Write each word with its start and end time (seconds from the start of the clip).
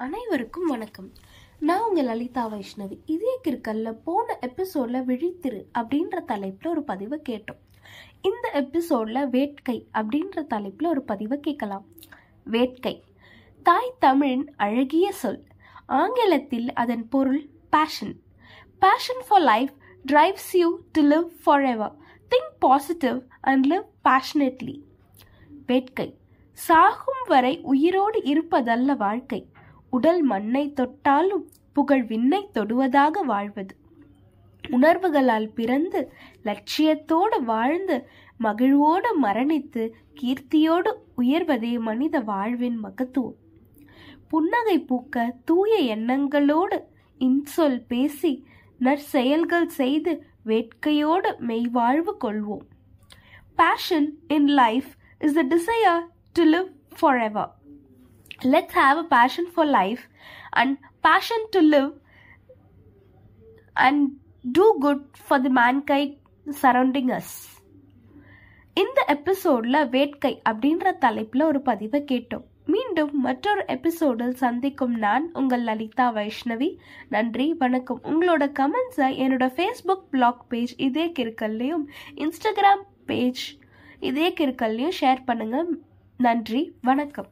அனைவருக்கும் 0.00 0.66
வணக்கம். 0.66 1.12
நான் 1.58 1.88
உங்கள் 1.88 2.04
லலிதா 2.04 2.52
வைஷ்ணவி. 2.52 2.98
இதே 3.04 3.40
கிற்கல்ல 3.48 3.92
போன 3.92 4.38
எபிசோட்ல 4.46 5.04
விழித்திரு 5.04 5.64
அப்படின்ற 5.78 6.18
தலைப்புல 6.28 6.66
ஒரு 6.66 6.82
பதிவை 6.82 7.22
கேட்டோம். 7.28 7.58
இந்த 8.22 8.50
எபிசோட்ல 8.54 9.28
வேட்கை 9.28 9.88
அப்படின்ற 9.94 10.44
தலைப்புல 10.50 10.86
ஒரு 10.86 11.02
பதிவை 11.02 11.40
கேட்கலாம். 11.40 11.86
வேட்கை. 12.44 13.04
தாய் 13.62 13.94
தமிழின் 13.98 14.54
அழகிய 14.56 15.12
சொல். 15.12 15.44
ஆங்கிலத்தில் 15.86 16.72
அதன் 16.72 17.08
பொருள் 17.08 17.48
passion 17.70 18.20
passion 18.78 19.22
for 19.28 19.40
life 19.40 19.72
drives 20.12 20.52
you 20.52 20.78
to 20.92 21.02
live 21.02 21.28
forever 21.64 21.94
think 22.30 22.56
positive 22.58 23.20
and 23.40 23.66
live 23.66 23.84
passionately 24.04 24.80
வேட்கை. 25.66 26.18
சாகும் 26.52 27.24
வரை 27.26 27.60
உயிரோடு 27.60 28.20
இருப்பதல்ல 28.20 28.96
வாழ்க்கை. 28.96 29.48
உடல் 29.90 30.22
மண்ணை 30.22 30.72
தொட்டாலும் 30.72 31.50
புகழ் 31.72 32.02
விண்ணை 32.02 32.48
தொடுவதாக 32.54 33.22
வாழ்வது. 33.24 33.74
உணர்வுகளால் 34.68 35.48
பிறந்து 35.54 36.12
லட்சியத்தோடு 36.44 37.42
வாழ்ந்து 37.44 38.08
மகிழ்வோடு 38.36 39.10
மரணித்து 39.22 39.90
கீர்த்தியோடு 40.20 40.90
உயர்வதே 41.18 41.80
மனித 41.80 42.20
வாழ்வின் 42.20 42.78
மகத்துவம். 42.84 43.38
புன்னகை 44.28 44.84
பூக்க 44.88 45.30
தூய 45.44 45.96
எண்ணங்களோடு 45.96 46.82
இன்சொல் 47.18 47.80
பேசி 47.88 48.46
நற்செயல்கள் 48.80 49.66
செய்து 49.66 50.24
வேட்கையோடு 50.46 51.30
மெய்வாழ்வு 51.48 52.12
கொள்வோம். 52.24 52.66
Passion 53.56 54.18
in 54.28 54.46
life 54.46 54.90
is 55.18 55.36
a 55.36 55.44
desire 55.44 56.04
to 56.32 56.44
live 56.44 56.70
forever 57.20 57.58
Let's 58.42 58.72
have 58.72 58.98
a 58.98 59.04
passion 59.04 59.46
for 59.54 59.66
life 59.66 60.08
and 60.52 60.78
passion 61.02 61.40
to 61.50 61.60
live 61.60 61.90
and 63.74 64.10
do 64.58 64.66
good 64.80 65.00
for 65.28 65.38
the 65.44 65.50
mankind 65.58 66.12
surrounding 66.62 67.10
us 67.16 67.34
இந்த 68.74 69.04
எபிசோடில் 69.06 69.88
வேட்கை 69.88 70.42
அப்படின்ற 70.50 70.92
தலைப்பில் 70.98 71.42
ஒரு 71.42 71.60
பதிவை 71.60 72.00
கேட்டோம். 72.12 72.44
மீண்டும் 72.64 73.20
மற்றொரு 73.20 73.64
எபிசோடில் 73.66 74.34
சந்திக்கும் 74.34 74.94
நான் 74.94 75.30
உங்கள் 75.32 75.60
லலிதா 75.60 76.12
வைஷ்ணவி. 76.12 76.76
நன்றி 77.08 77.54
வணக்கம். 77.54 78.00
உங்களோட 78.02 78.46
கமெண்ட்ஸை 78.60 79.10
என்னோட 79.24 79.48
ஃபேஸ்புக் 79.56 80.06
பிளாக் 80.10 80.48
பேஜ் 80.48 80.74
இதே 80.78 81.06
கிருக்கல்லையும் 81.18 81.84
இன்ஸ்டாகிராம் 82.14 82.82
பேஜ் 83.06 83.58
இதே 84.00 84.30
கிருக்கல்லையும் 84.30 84.96
ஷேர் 85.00 85.22
பண்ணுங்கள் 85.26 85.68
நன்றி 86.16 86.74
வணக்கம். 86.82 87.30